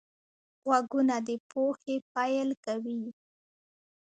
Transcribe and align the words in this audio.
غوږونه 0.65 1.15
د 1.27 1.29
پوهې 1.49 1.95
پیل 2.13 2.49
کوي 2.65 3.03